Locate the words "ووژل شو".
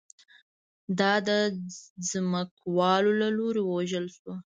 3.65-4.31